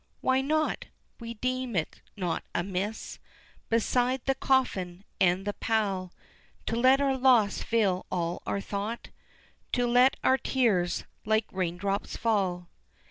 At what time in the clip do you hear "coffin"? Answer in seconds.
4.33-5.03